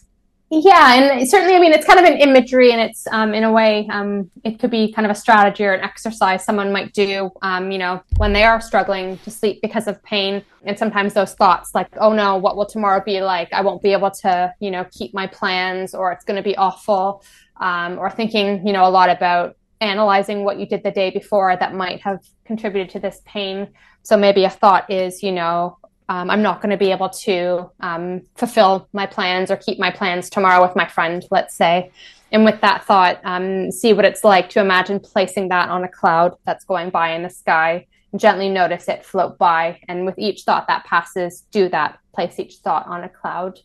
Yeah, 0.62 0.94
and 0.94 1.28
certainly, 1.28 1.56
I 1.56 1.58
mean, 1.58 1.72
it's 1.72 1.84
kind 1.84 1.98
of 1.98 2.04
an 2.04 2.16
imagery, 2.18 2.70
and 2.70 2.80
it's 2.80 3.08
um, 3.08 3.34
in 3.34 3.42
a 3.42 3.50
way, 3.50 3.88
um, 3.90 4.30
it 4.44 4.60
could 4.60 4.70
be 4.70 4.92
kind 4.92 5.04
of 5.04 5.10
a 5.10 5.14
strategy 5.14 5.64
or 5.64 5.72
an 5.72 5.80
exercise 5.80 6.44
someone 6.44 6.70
might 6.70 6.92
do, 6.92 7.30
um, 7.42 7.72
you 7.72 7.78
know, 7.78 8.00
when 8.18 8.32
they 8.32 8.44
are 8.44 8.60
struggling 8.60 9.18
to 9.18 9.32
sleep 9.32 9.60
because 9.62 9.88
of 9.88 10.00
pain. 10.04 10.44
And 10.64 10.78
sometimes 10.78 11.12
those 11.12 11.34
thoughts, 11.34 11.74
like, 11.74 11.88
oh 11.96 12.12
no, 12.12 12.36
what 12.36 12.56
will 12.56 12.66
tomorrow 12.66 13.02
be 13.04 13.20
like? 13.20 13.52
I 13.52 13.62
won't 13.62 13.82
be 13.82 13.92
able 13.92 14.12
to, 14.22 14.54
you 14.60 14.70
know, 14.70 14.86
keep 14.92 15.12
my 15.12 15.26
plans, 15.26 15.92
or 15.92 16.12
it's 16.12 16.24
going 16.24 16.36
to 16.36 16.42
be 16.42 16.56
awful, 16.56 17.24
um, 17.60 17.98
or 17.98 18.08
thinking, 18.08 18.64
you 18.64 18.72
know, 18.72 18.86
a 18.86 18.90
lot 18.90 19.10
about 19.10 19.56
analyzing 19.80 20.44
what 20.44 20.60
you 20.60 20.66
did 20.66 20.84
the 20.84 20.92
day 20.92 21.10
before 21.10 21.56
that 21.56 21.74
might 21.74 22.00
have 22.02 22.20
contributed 22.44 22.90
to 22.90 23.00
this 23.00 23.20
pain. 23.24 23.68
So 24.04 24.16
maybe 24.16 24.44
a 24.44 24.50
thought 24.50 24.88
is, 24.88 25.20
you 25.20 25.32
know, 25.32 25.78
um, 26.08 26.30
I'm 26.30 26.42
not 26.42 26.60
going 26.60 26.70
to 26.70 26.76
be 26.76 26.90
able 26.90 27.08
to 27.08 27.70
um, 27.80 28.22
fulfill 28.36 28.88
my 28.92 29.06
plans 29.06 29.50
or 29.50 29.56
keep 29.56 29.78
my 29.78 29.90
plans 29.90 30.28
tomorrow 30.28 30.62
with 30.62 30.76
my 30.76 30.86
friend, 30.86 31.24
let's 31.30 31.54
say. 31.54 31.90
And 32.30 32.44
with 32.44 32.60
that 32.60 32.84
thought, 32.84 33.20
um, 33.24 33.70
see 33.70 33.92
what 33.92 34.04
it's 34.04 34.24
like 34.24 34.50
to 34.50 34.60
imagine 34.60 35.00
placing 35.00 35.48
that 35.48 35.68
on 35.68 35.84
a 35.84 35.88
cloud 35.88 36.36
that's 36.44 36.64
going 36.64 36.90
by 36.90 37.12
in 37.14 37.22
the 37.22 37.30
sky. 37.30 37.86
Gently 38.16 38.48
notice 38.48 38.88
it 38.88 39.04
float 39.04 39.38
by. 39.38 39.80
And 39.88 40.04
with 40.04 40.18
each 40.18 40.42
thought 40.42 40.66
that 40.68 40.84
passes, 40.84 41.42
do 41.50 41.68
that. 41.70 41.98
Place 42.14 42.38
each 42.38 42.56
thought 42.56 42.86
on 42.86 43.02
a 43.02 43.08
cloud. 43.08 43.60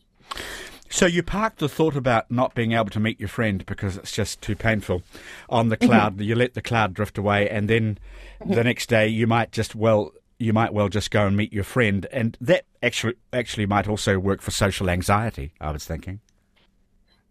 So 0.88 1.06
you 1.06 1.22
park 1.22 1.56
the 1.56 1.68
thought 1.68 1.94
about 1.94 2.30
not 2.30 2.54
being 2.54 2.72
able 2.72 2.90
to 2.90 3.00
meet 3.00 3.20
your 3.20 3.28
friend 3.28 3.64
because 3.64 3.96
it's 3.96 4.10
just 4.10 4.40
too 4.40 4.56
painful 4.56 5.02
on 5.48 5.68
the 5.68 5.76
cloud. 5.76 6.14
Mm-hmm. 6.14 6.22
You 6.22 6.34
let 6.34 6.54
the 6.54 6.62
cloud 6.62 6.94
drift 6.94 7.16
away, 7.16 7.48
and 7.48 7.70
then 7.70 7.98
mm-hmm. 8.40 8.54
the 8.54 8.64
next 8.64 8.88
day 8.88 9.06
you 9.06 9.28
might 9.28 9.52
just 9.52 9.76
well 9.76 10.10
you 10.40 10.52
might 10.52 10.72
well 10.72 10.88
just 10.88 11.10
go 11.10 11.26
and 11.26 11.36
meet 11.36 11.52
your 11.52 11.64
friend, 11.64 12.06
and 12.10 12.36
that 12.40 12.64
actually 12.82 13.14
actually 13.32 13.66
might 13.66 13.88
also 13.88 14.18
work 14.18 14.40
for 14.40 14.50
social 14.50 14.88
anxiety. 14.88 15.52
I 15.60 15.70
was 15.70 15.84
thinking. 15.84 16.20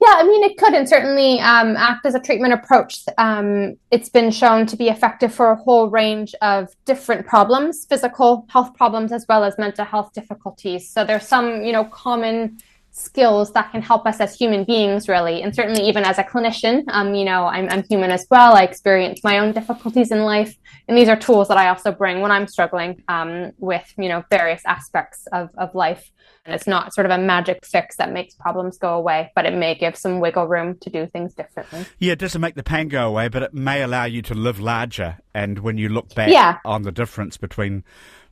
Yeah, 0.02 0.14
I 0.16 0.24
mean, 0.24 0.44
it 0.44 0.58
could 0.58 0.74
and 0.74 0.88
certainly 0.88 1.42
um, 1.42 1.76
ACT 1.76 2.06
as 2.06 2.16
a 2.16 2.22
treatment 2.22 2.54
approach. 2.54 3.04
Um, 3.18 3.76
it's 3.92 4.08
been 4.08 4.32
shown 4.32 4.66
to 4.68 4.78
be 4.78 4.88
effective 4.88 5.34
for 5.34 5.52
a 5.52 5.58
whole 5.58 5.90
range 5.90 6.34
of 6.42 6.74
different 6.86 7.28
problems, 7.28 7.86
physical 7.86 8.46
health 8.48 8.74
problems, 8.76 9.12
as 9.12 9.26
well 9.28 9.44
as 9.44 9.58
mental 9.58 9.84
health 9.84 10.14
difficulties. 10.14 10.90
So 10.90 11.04
there's 11.04 11.28
some, 11.28 11.64
you 11.64 11.74
know, 11.74 11.84
common 11.84 12.60
skills 13.00 13.52
that 13.54 13.72
can 13.72 13.82
help 13.82 14.06
us 14.06 14.20
as 14.20 14.36
human 14.36 14.64
beings 14.64 15.08
really 15.08 15.42
and 15.42 15.56
certainly 15.56 15.88
even 15.88 16.04
as 16.04 16.18
a 16.18 16.24
clinician. 16.24 16.84
Um, 16.90 17.16
you 17.16 17.24
know 17.24 17.46
I'm, 17.46 17.70
I'm 17.70 17.84
human 17.84 18.12
as 18.12 18.28
well. 18.30 18.56
I 18.56 18.64
experience 18.64 19.24
my 19.24 19.40
own 19.40 19.54
difficulties 19.54 20.12
in 20.12 20.24
life. 20.24 20.56
And 20.88 20.98
these 20.98 21.08
are 21.08 21.16
tools 21.16 21.48
that 21.48 21.58
i 21.58 21.70
also 21.70 21.92
bring 21.92 22.22
when 22.22 22.32
i'm 22.32 22.48
struggling 22.48 23.04
um, 23.08 23.52
with 23.58 23.94
you 23.98 24.10
know 24.10 24.24
various 24.30 24.62
aspects 24.66 25.28
of, 25.32 25.50
of 25.58 25.74
life. 25.74 26.12
And 26.46 26.56
it's 26.56 26.68
not 26.68 26.94
sort 26.94 27.06
of 27.06 27.12
a 27.12 27.18
magic 27.18 27.66
fix 27.66 27.98
that 27.98 28.12
makes 28.12 28.34
problems 28.34 28.78
go 28.78 28.96
away 28.96 29.32
but 29.36 29.46
it 29.46 29.54
may 29.54 29.76
give 29.76 29.96
some 29.96 30.20
wiggle 30.20 30.48
room 30.48 30.78
to 30.82 30.90
do 30.90 31.08
things 31.08 31.34
differently. 31.34 31.86
Yeah 31.98 32.14
it 32.14 32.20
doesn't 32.20 32.42
make 32.42 32.56
the 32.56 32.64
pain 32.64 32.90
go 32.90 33.08
away 33.08 33.30
but 33.30 33.44
it 33.44 33.54
may 33.54 33.82
allow 33.82 34.06
you 34.06 34.22
to 34.24 34.34
live 34.34 34.60
larger. 34.60 35.20
And 35.34 35.60
when 35.60 35.78
you 35.78 35.90
look 35.90 36.14
back 36.14 36.30
yeah. 36.30 36.58
on 36.66 36.82
the 36.82 36.92
difference 36.92 37.38
between 37.38 37.84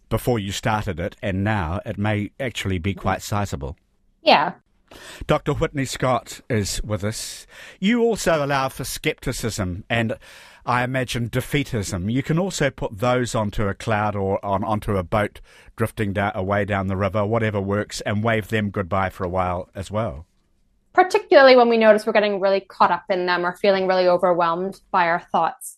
before 0.09 0.39
you 0.39 0.51
started 0.51 0.99
it 0.99 1.15
and 1.21 1.43
now 1.43 1.81
it 1.85 1.97
may 1.97 2.31
actually 2.39 2.79
be 2.79 2.93
quite 2.93 3.21
sizable 3.21 3.77
yeah. 4.27 4.53
Dr. 5.25 5.53
Whitney 5.53 5.85
Scott 5.85 6.41
is 6.49 6.81
with 6.83 7.03
us. 7.03 7.47
You 7.79 8.01
also 8.01 8.45
allow 8.45 8.69
for 8.69 8.83
skepticism 8.83 9.83
and 9.89 10.17
I 10.65 10.83
imagine 10.83 11.29
defeatism. 11.29 12.11
You 12.11 12.21
can 12.21 12.37
also 12.37 12.69
put 12.69 12.99
those 12.99 13.33
onto 13.33 13.67
a 13.67 13.73
cloud 13.73 14.17
or 14.17 14.43
on 14.45 14.65
onto 14.65 14.97
a 14.97 15.03
boat 15.03 15.39
drifting 15.77 16.11
down, 16.11 16.33
away 16.35 16.65
down 16.65 16.87
the 16.87 16.97
river, 16.97 17.25
whatever 17.25 17.61
works, 17.61 18.01
and 18.01 18.21
wave 18.21 18.49
them 18.49 18.69
goodbye 18.69 19.09
for 19.09 19.23
a 19.23 19.29
while 19.29 19.69
as 19.73 19.89
well. 19.89 20.25
Particularly 20.93 21.55
when 21.55 21.69
we 21.69 21.77
notice 21.77 22.05
we're 22.05 22.11
getting 22.11 22.41
really 22.41 22.59
caught 22.59 22.91
up 22.91 23.05
in 23.09 23.27
them 23.27 23.45
or 23.45 23.55
feeling 23.55 23.87
really 23.87 24.09
overwhelmed 24.09 24.81
by 24.91 25.07
our 25.07 25.21
thoughts. 25.31 25.77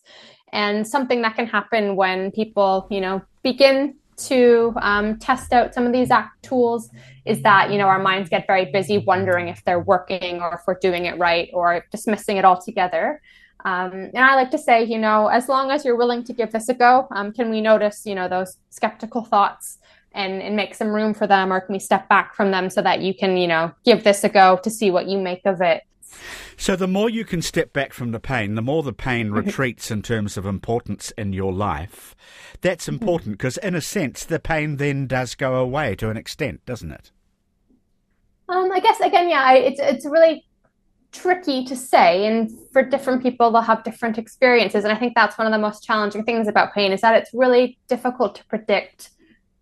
And 0.52 0.86
something 0.86 1.22
that 1.22 1.36
can 1.36 1.46
happen 1.46 1.94
when 1.94 2.32
people, 2.32 2.88
you 2.90 3.00
know, 3.00 3.22
begin 3.44 3.94
to 4.28 4.72
um, 4.80 5.18
test 5.18 5.52
out 5.52 5.74
some 5.74 5.86
of 5.86 5.92
these 5.92 6.10
ACT 6.10 6.42
tools 6.42 6.90
is 7.24 7.42
that 7.42 7.70
you 7.70 7.78
know 7.78 7.86
our 7.86 7.98
minds 7.98 8.28
get 8.28 8.46
very 8.46 8.66
busy 8.66 8.98
wondering 8.98 9.48
if 9.48 9.64
they're 9.64 9.80
working 9.80 10.40
or 10.40 10.54
if 10.54 10.60
we're 10.66 10.78
doing 10.78 11.06
it 11.06 11.18
right 11.18 11.50
or 11.52 11.84
dismissing 11.90 12.36
it 12.36 12.44
altogether. 12.44 13.20
Um, 13.62 13.92
and 13.92 14.18
i 14.18 14.36
like 14.36 14.50
to 14.52 14.58
say 14.58 14.82
you 14.84 14.96
know 14.96 15.26
as 15.26 15.46
long 15.46 15.70
as 15.70 15.84
you're 15.84 15.96
willing 15.96 16.24
to 16.24 16.32
give 16.32 16.50
this 16.50 16.70
a 16.70 16.74
go 16.74 17.06
um, 17.10 17.30
can 17.30 17.50
we 17.50 17.60
notice 17.60 18.06
you 18.06 18.14
know 18.14 18.26
those 18.26 18.56
skeptical 18.70 19.22
thoughts 19.22 19.76
and, 20.12 20.40
and 20.40 20.56
make 20.56 20.74
some 20.74 20.88
room 20.88 21.12
for 21.12 21.26
them 21.26 21.52
or 21.52 21.60
can 21.60 21.74
we 21.74 21.78
step 21.78 22.08
back 22.08 22.34
from 22.34 22.50
them 22.50 22.70
so 22.70 22.80
that 22.80 23.02
you 23.02 23.12
can 23.12 23.36
you 23.36 23.46
know 23.46 23.70
give 23.84 24.02
this 24.02 24.24
a 24.24 24.30
go 24.30 24.58
to 24.64 24.70
see 24.70 24.90
what 24.90 25.08
you 25.08 25.18
make 25.18 25.42
of 25.44 25.60
it 25.60 25.82
so 26.56 26.76
the 26.76 26.86
more 26.86 27.08
you 27.08 27.24
can 27.24 27.42
step 27.42 27.72
back 27.72 27.92
from 27.92 28.12
the 28.12 28.20
pain, 28.20 28.54
the 28.54 28.62
more 28.62 28.82
the 28.82 28.92
pain 28.92 29.30
retreats 29.32 29.90
in 29.90 30.02
terms 30.02 30.36
of 30.36 30.46
importance 30.46 31.10
in 31.12 31.32
your 31.32 31.52
life. 31.52 32.14
That's 32.60 32.86
mm-hmm. 32.86 32.94
important 32.94 33.38
because, 33.38 33.56
in 33.58 33.74
a 33.74 33.80
sense, 33.80 34.24
the 34.24 34.40
pain 34.40 34.76
then 34.76 35.06
does 35.06 35.34
go 35.34 35.56
away 35.56 35.94
to 35.96 36.10
an 36.10 36.16
extent, 36.16 36.64
doesn't 36.66 36.92
it? 36.92 37.10
Um, 38.48 38.70
I 38.72 38.80
guess 38.80 38.98
again, 39.00 39.28
yeah, 39.28 39.52
it's 39.52 39.80
it's 39.80 40.04
really 40.04 40.44
tricky 41.12 41.64
to 41.64 41.76
say, 41.76 42.26
and 42.26 42.50
for 42.72 42.82
different 42.82 43.22
people, 43.22 43.50
they'll 43.50 43.62
have 43.62 43.84
different 43.84 44.18
experiences, 44.18 44.84
and 44.84 44.92
I 44.92 44.96
think 44.96 45.14
that's 45.14 45.38
one 45.38 45.46
of 45.46 45.52
the 45.52 45.58
most 45.58 45.84
challenging 45.84 46.24
things 46.24 46.48
about 46.48 46.74
pain 46.74 46.92
is 46.92 47.00
that 47.00 47.14
it's 47.14 47.30
really 47.32 47.78
difficult 47.88 48.34
to 48.36 48.44
predict 48.46 49.10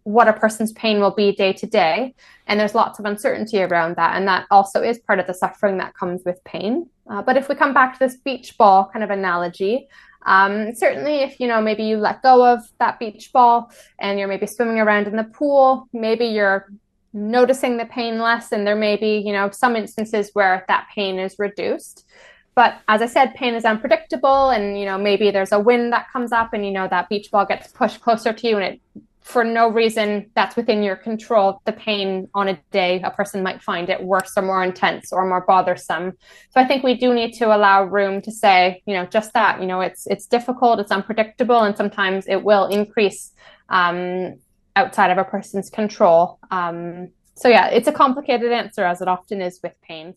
what 0.09 0.27
a 0.27 0.33
person's 0.33 0.73
pain 0.73 1.01
will 1.01 1.11
be 1.11 1.33
day 1.33 1.53
to 1.53 1.67
day. 1.67 2.15
And 2.47 2.59
there's 2.59 2.75
lots 2.75 2.99
of 2.99 3.05
uncertainty 3.05 3.63
around 3.63 3.97
that. 3.97 4.17
And 4.17 4.27
that 4.27 4.47
also 4.51 4.83
is 4.83 4.99
part 4.99 5.19
of 5.19 5.27
the 5.27 5.35
suffering 5.35 5.77
that 5.79 5.93
comes 5.95 6.23
with 6.25 6.43
pain. 6.45 6.89
Uh, 7.11 7.21
but 7.21 7.37
if 7.37 7.51
we 7.51 7.55
come 7.55 7.75
back 7.75 7.93
to 7.93 7.99
this 7.99 8.17
beach 8.17 8.57
ball 8.57 8.89
kind 8.91 9.05
of 9.05 9.11
analogy, 9.11 9.87
um, 10.25 10.75
certainly 10.75 11.17
if 11.17 11.39
you 11.39 11.47
know 11.47 11.61
maybe 11.61 11.85
you 11.85 11.99
let 11.99 12.23
go 12.23 12.47
of 12.47 12.61
that 12.79 12.99
beach 12.99 13.31
ball 13.35 13.71
and 13.99 14.19
you're 14.19 14.29
maybe 14.29 14.47
swimming 14.47 14.79
around 14.79 15.09
in 15.09 15.17
the 15.17 15.25
pool, 15.25 15.89
maybe 15.93 16.25
you're 16.25 16.73
noticing 17.13 17.77
the 17.77 17.87
pain 17.87 18.19
less, 18.19 18.51
and 18.51 18.67
there 18.67 18.77
may 18.77 18.97
be 18.97 19.19
you 19.19 19.33
know 19.33 19.51
some 19.51 19.77
instances 19.77 20.31
where 20.33 20.65
that 20.69 20.89
pain 20.95 21.19
is 21.19 21.37
reduced. 21.39 22.07
But 22.55 22.81
as 22.89 23.03
I 23.03 23.07
said, 23.07 23.35
pain 23.35 23.55
is 23.55 23.65
unpredictable, 23.65 24.51
and 24.51 24.79
you 24.79 24.87
know 24.87 24.99
maybe 24.99 25.31
there's 25.31 25.53
a 25.53 25.61
wind 25.61 25.93
that 25.93 26.11
comes 26.13 26.33
up, 26.33 26.53
and 26.55 26.65
you 26.65 26.73
know 26.73 26.89
that 26.89 27.09
beach 27.09 27.31
ball 27.31 27.47
gets 27.47 27.71
pushed 27.71 28.01
closer 28.01 28.33
to 28.33 28.49
you, 28.49 28.57
and 28.57 28.65
it 28.65 28.81
for 29.21 29.45
no 29.45 29.69
reason 29.69 30.31
that's 30.35 30.57
within 30.57 30.83
your 30.83 30.97
control, 30.97 31.61
the 31.65 31.73
pain 31.73 32.29
on 32.35 32.49
a 32.49 32.59
day, 32.71 33.01
a 33.03 33.11
person 33.11 33.43
might 33.43 33.63
find 33.63 33.91
it 33.91 34.03
worse 34.03 34.33
or 34.37 34.43
more 34.43 34.65
intense 34.65 35.13
or 35.13 35.27
more 35.27 35.45
bothersome. 35.47 36.13
So 36.51 36.61
I 36.61 36.65
think 36.65 36.83
we 36.83 36.95
do 36.95 37.13
need 37.13 37.33
to 37.35 37.55
allow 37.55 37.85
room 37.85 38.23
to 38.23 38.33
say, 38.33 38.83
you 38.87 38.95
know, 38.95 39.05
just 39.07 39.35
that, 39.35 39.61
you 39.61 39.67
know, 39.67 39.81
it's 39.81 40.07
it's 40.07 40.27
difficult, 40.27 40.81
it's 40.81 40.91
unpredictable, 40.91 41.61
and 41.63 41.77
sometimes 41.77 42.27
it 42.27 42.43
will 42.43 42.67
increase 42.67 43.33
um, 43.69 44.37
outside 44.77 45.11
of 45.11 45.19
a 45.19 45.25
person's 45.25 45.69
control. 45.69 46.39
Um, 46.51 47.11
so 47.35 47.49
yeah, 47.49 47.69
it's 47.69 47.87
a 47.87 47.93
complicated 47.93 48.51
answer 48.51 48.85
as 48.85 49.01
it 49.01 49.09
often 49.09 49.41
is 49.41 49.61
with 49.63 49.75
pain. 49.83 50.15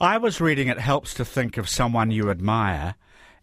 I 0.00 0.16
was 0.18 0.40
reading 0.40 0.68
it 0.68 0.78
helps 0.78 1.12
to 1.14 1.24
think 1.24 1.58
of 1.58 1.68
someone 1.68 2.10
you 2.10 2.30
admire 2.30 2.94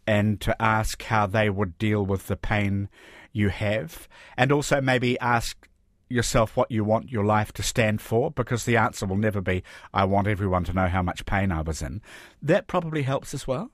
and 0.07 0.41
to 0.41 0.59
ask 0.61 1.03
how 1.03 1.27
they 1.27 1.49
would 1.49 1.77
deal 1.77 2.03
with 2.03 2.27
the 2.27 2.35
pain 2.35 2.89
you 3.31 3.49
have, 3.49 4.07
and 4.37 4.51
also 4.51 4.81
maybe 4.81 5.19
ask 5.19 5.67
yourself 6.09 6.57
what 6.57 6.69
you 6.69 6.83
want 6.83 7.09
your 7.09 7.23
life 7.23 7.53
to 7.53 7.63
stand 7.63 8.01
for 8.01 8.29
because 8.31 8.65
the 8.65 8.75
answer 8.75 9.05
will 9.05 9.15
never 9.15 9.39
be 9.39 9.63
I 9.93 10.03
want 10.03 10.27
everyone 10.27 10.65
to 10.65 10.73
know 10.73 10.87
how 10.87 11.01
much 11.01 11.25
pain 11.25 11.51
I 11.51 11.61
was 11.61 11.81
in. 11.81 12.01
That 12.41 12.67
probably 12.67 13.03
helps 13.03 13.33
as 13.33 13.47
well. 13.47 13.71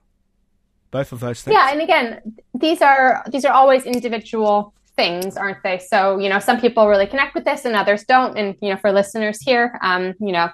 Both 0.92 1.12
of 1.12 1.20
those 1.20 1.42
things. 1.42 1.56
Yeah, 1.56 1.72
and 1.72 1.82
again, 1.82 2.36
these 2.54 2.82
are 2.82 3.24
these 3.32 3.44
are 3.44 3.54
always 3.54 3.86
individual 3.86 4.74
things, 4.98 5.38
aren't 5.38 5.64
they? 5.64 5.78
So, 5.78 6.18
you 6.20 6.28
know, 6.28 6.40
some 6.40 6.60
people 6.60 6.88
really 6.88 7.08
connect 7.08 7.36
with 7.36 7.46
this 7.46 7.64
and 7.64 7.76
others 7.76 8.04
don't. 8.04 8.38
And, 8.38 8.56
you 8.62 8.70
know, 8.70 8.78
for 8.78 8.92
listeners 8.92 9.42
here, 9.42 9.80
um, 9.82 10.14
you 10.20 10.34
know, 10.34 10.50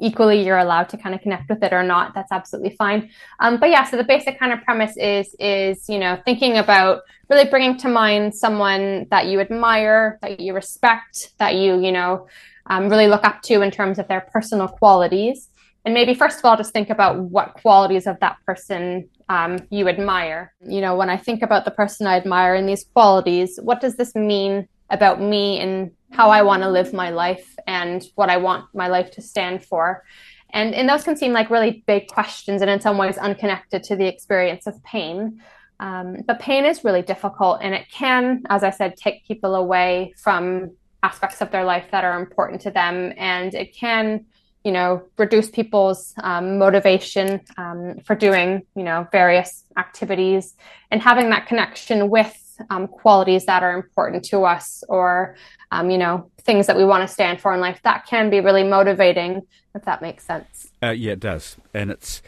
equally 0.00 0.44
you're 0.44 0.58
allowed 0.58 0.88
to 0.90 0.96
kind 0.96 1.14
of 1.14 1.20
connect 1.20 1.48
with 1.48 1.62
it 1.62 1.72
or 1.72 1.82
not 1.82 2.14
that's 2.14 2.32
absolutely 2.32 2.74
fine. 2.76 3.10
Um, 3.40 3.58
but 3.58 3.70
yeah 3.70 3.84
so 3.84 3.96
the 3.96 4.04
basic 4.04 4.38
kind 4.38 4.52
of 4.52 4.62
premise 4.62 4.96
is 4.96 5.34
is 5.38 5.88
you 5.88 5.98
know 5.98 6.20
thinking 6.24 6.56
about 6.56 7.02
really 7.28 7.48
bringing 7.48 7.76
to 7.78 7.88
mind 7.88 8.34
someone 8.34 9.06
that 9.10 9.26
you 9.26 9.40
admire 9.40 10.18
that 10.22 10.40
you 10.40 10.54
respect 10.54 11.32
that 11.38 11.54
you 11.54 11.80
you 11.80 11.92
know 11.92 12.26
um, 12.66 12.88
really 12.88 13.06
look 13.06 13.24
up 13.24 13.42
to 13.42 13.62
in 13.62 13.70
terms 13.70 13.98
of 13.98 14.08
their 14.08 14.22
personal 14.32 14.66
qualities. 14.66 15.48
And 15.84 15.94
maybe 15.94 16.14
first 16.14 16.40
of 16.40 16.44
all 16.44 16.56
just 16.56 16.72
think 16.72 16.90
about 16.90 17.18
what 17.18 17.54
qualities 17.54 18.06
of 18.06 18.18
that 18.20 18.38
person 18.44 19.08
um, 19.28 19.58
you 19.70 19.88
admire. 19.88 20.52
You 20.60 20.80
know 20.80 20.96
when 20.96 21.08
i 21.08 21.16
think 21.16 21.42
about 21.42 21.64
the 21.64 21.70
person 21.70 22.06
i 22.06 22.16
admire 22.16 22.54
and 22.54 22.68
these 22.68 22.84
qualities 22.84 23.58
what 23.62 23.80
does 23.80 23.96
this 23.96 24.14
mean 24.14 24.68
about 24.90 25.20
me 25.20 25.58
and 25.58 25.90
how 26.10 26.30
I 26.30 26.42
want 26.42 26.62
to 26.62 26.70
live 26.70 26.92
my 26.92 27.10
life 27.10 27.56
and 27.66 28.04
what 28.14 28.30
I 28.30 28.36
want 28.36 28.66
my 28.74 28.88
life 28.88 29.10
to 29.12 29.22
stand 29.22 29.64
for. 29.64 30.04
And, 30.50 30.74
and 30.74 30.88
those 30.88 31.04
can 31.04 31.16
seem 31.16 31.32
like 31.32 31.50
really 31.50 31.84
big 31.86 32.08
questions 32.08 32.62
and 32.62 32.70
in 32.70 32.80
some 32.80 32.98
ways 32.98 33.18
unconnected 33.18 33.82
to 33.84 33.96
the 33.96 34.06
experience 34.06 34.66
of 34.66 34.82
pain. 34.84 35.42
Um, 35.80 36.18
but 36.26 36.40
pain 36.40 36.64
is 36.64 36.84
really 36.84 37.02
difficult 37.02 37.60
and 37.62 37.74
it 37.74 37.90
can, 37.90 38.42
as 38.48 38.62
I 38.62 38.70
said, 38.70 38.96
take 38.96 39.26
people 39.26 39.54
away 39.54 40.14
from 40.16 40.70
aspects 41.02 41.42
of 41.42 41.50
their 41.50 41.64
life 41.64 41.86
that 41.90 42.04
are 42.04 42.18
important 42.18 42.62
to 42.62 42.70
them. 42.70 43.12
And 43.16 43.54
it 43.54 43.74
can, 43.74 44.24
you 44.64 44.72
know, 44.72 45.02
reduce 45.18 45.50
people's 45.50 46.14
um, 46.22 46.58
motivation 46.58 47.42
um, 47.58 47.98
for 48.04 48.14
doing, 48.14 48.62
you 48.74 48.82
know, 48.82 49.06
various 49.12 49.64
activities 49.76 50.56
and 50.90 51.02
having 51.02 51.30
that 51.30 51.46
connection 51.46 52.08
with 52.08 52.45
um, 52.70 52.86
qualities 52.86 53.46
that 53.46 53.62
are 53.62 53.72
important 53.72 54.24
to 54.26 54.44
us 54.44 54.82
or 54.88 55.36
um, 55.72 55.90
you 55.90 55.98
know 55.98 56.30
things 56.42 56.66
that 56.66 56.76
we 56.76 56.84
want 56.84 57.06
to 57.06 57.12
stand 57.12 57.40
for 57.40 57.52
in 57.52 57.60
life 57.60 57.80
that 57.82 58.06
can 58.06 58.30
be 58.30 58.40
really 58.40 58.64
motivating 58.64 59.42
if 59.74 59.84
that 59.84 60.02
makes 60.02 60.24
sense. 60.24 60.70
Uh, 60.82 60.90
yeah 60.90 61.12
it 61.12 61.20
does. 61.20 61.56
And 61.74 61.90
it's 61.90 62.22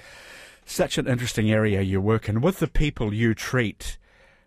such 0.65 0.99
an 0.99 1.09
interesting 1.09 1.51
area 1.51 1.81
you 1.81 2.01
work 2.01 2.29
in 2.29 2.41
with 2.41 2.59
the 2.59 2.69
people 2.69 3.15
you 3.15 3.35
treat 3.35 3.97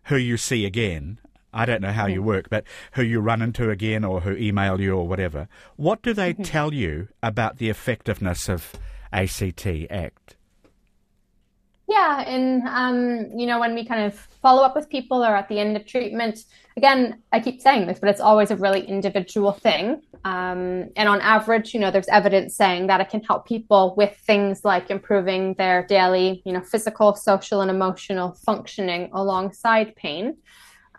who 0.05 0.15
you 0.15 0.37
see 0.37 0.65
again. 0.65 1.17
I 1.53 1.65
don't 1.65 1.81
know 1.81 1.91
how 1.91 2.07
you 2.07 2.23
work, 2.23 2.49
but 2.49 2.63
who 2.93 3.03
you 3.03 3.19
run 3.19 3.41
into 3.41 3.69
again 3.69 4.05
or 4.05 4.21
who 4.21 4.35
email 4.37 4.79
you 4.79 4.95
or 4.95 5.07
whatever, 5.07 5.49
what 5.75 6.01
do 6.01 6.13
they 6.13 6.33
tell 6.33 6.73
you 6.73 7.09
about 7.21 7.57
the 7.57 7.69
effectiveness 7.69 8.47
of 8.47 8.73
ACT 9.11 9.67
ACT? 9.67 10.35
Yeah, 11.91 12.21
and 12.21 12.65
um, 12.69 13.37
you 13.37 13.45
know, 13.45 13.59
when 13.59 13.75
we 13.75 13.85
kind 13.85 14.05
of 14.05 14.13
follow 14.41 14.63
up 14.63 14.77
with 14.77 14.89
people 14.89 15.25
or 15.25 15.35
at 15.35 15.49
the 15.49 15.59
end 15.59 15.75
of 15.75 15.85
treatment, 15.85 16.45
again, 16.77 17.21
I 17.33 17.41
keep 17.41 17.59
saying 17.59 17.85
this, 17.85 17.99
but 17.99 18.07
it's 18.07 18.21
always 18.21 18.49
a 18.49 18.55
really 18.55 18.87
individual 18.87 19.51
thing. 19.51 20.01
Um, 20.23 20.89
and 20.95 21.09
on 21.09 21.19
average, 21.19 21.73
you 21.73 21.81
know, 21.81 21.91
there's 21.91 22.07
evidence 22.07 22.55
saying 22.55 22.87
that 22.87 23.01
it 23.01 23.09
can 23.09 23.21
help 23.23 23.45
people 23.45 23.93
with 23.97 24.15
things 24.25 24.63
like 24.63 24.89
improving 24.89 25.55
their 25.55 25.85
daily, 25.85 26.41
you 26.45 26.53
know, 26.53 26.61
physical, 26.61 27.13
social, 27.13 27.59
and 27.59 27.69
emotional 27.69 28.37
functioning 28.45 29.09
alongside 29.11 29.93
pain. 29.97 30.37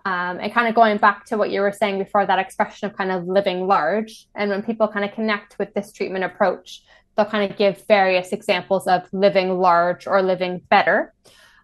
Um, 0.04 0.40
and 0.40 0.52
kind 0.52 0.68
of 0.68 0.74
going 0.74 0.98
back 0.98 1.24
to 1.26 1.38
what 1.38 1.50
you 1.50 1.62
were 1.62 1.72
saying 1.72 2.00
before, 2.00 2.26
that 2.26 2.38
expression 2.38 2.90
of 2.90 2.98
kind 2.98 3.12
of 3.12 3.26
living 3.26 3.66
large. 3.66 4.26
And 4.34 4.50
when 4.50 4.62
people 4.62 4.88
kind 4.88 5.06
of 5.06 5.12
connect 5.12 5.58
with 5.58 5.72
this 5.72 5.90
treatment 5.90 6.24
approach, 6.24 6.82
they'll 7.16 7.26
kind 7.26 7.50
of 7.50 7.56
give 7.56 7.84
various 7.86 8.32
examples 8.32 8.86
of 8.86 9.02
living 9.12 9.58
large 9.58 10.06
or 10.06 10.22
living 10.22 10.60
better 10.70 11.12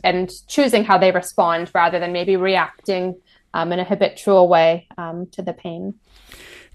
and 0.05 0.31
choosing 0.47 0.85
how 0.85 0.99
they 0.99 1.11
respond 1.11 1.71
rather 1.75 1.99
than 1.99 2.13
maybe 2.13 2.37
reacting 2.37 3.17
um, 3.55 3.73
in 3.73 3.81
a 3.81 3.85
habitual 3.85 4.49
way 4.49 4.87
um, 4.97 5.27
to 5.33 5.43
the 5.43 5.53
pain. 5.53 5.95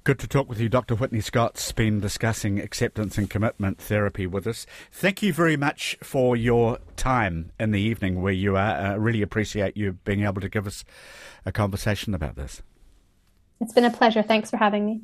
Good 0.04 0.20
to 0.20 0.28
talk 0.28 0.50
with 0.50 0.60
you. 0.60 0.68
Dr. 0.68 0.96
Whitney 0.96 1.22
Scott's 1.22 1.72
been 1.72 2.02
discussing 2.02 2.60
acceptance 2.60 3.18
and 3.18 3.30
commitment 3.30 3.80
therapy 3.80 4.28
with 4.28 4.46
us. 4.46 4.66
Thank 4.92 5.24
you 5.24 5.32
very 5.32 5.56
much 5.56 5.98
for 6.04 6.36
your 6.36 6.80
time 6.98 7.54
in 7.58 7.72
the 7.72 7.80
evening 7.80 8.22
where 8.22 8.34
you 8.34 8.58
are. 8.58 8.76
I 8.76 8.94
uh, 8.94 8.98
really 8.98 9.22
appreciate 9.22 9.78
you 9.78 9.94
being 10.04 10.24
able 10.24 10.42
to 10.42 10.50
give 10.50 10.68
us 10.68 10.84
a 11.46 11.54
conversation 11.54 12.14
about 12.14 12.36
this. 12.36 12.62
It's 13.62 13.72
been 13.72 13.86
a 13.86 13.92
pleasure. 13.92 14.24
Thanks 14.24 14.50
for 14.50 14.58
having 14.58 14.86
me. 14.86 15.02